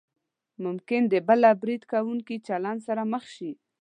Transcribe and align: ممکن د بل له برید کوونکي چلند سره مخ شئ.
ممکن 0.63 1.01
د 1.13 1.15
بل 1.27 1.39
له 1.45 1.51
برید 1.61 1.83
کوونکي 1.91 2.35
چلند 2.47 2.79
سره 2.87 3.01
مخ 3.13 3.23
شئ. 3.35 3.51